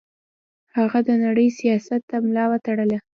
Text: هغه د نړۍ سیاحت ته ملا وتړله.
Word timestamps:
هغه 0.77 0.99
د 1.07 1.09
نړۍ 1.25 1.47
سیاحت 1.57 2.01
ته 2.09 2.15
ملا 2.25 2.45
وتړله. 2.49 2.97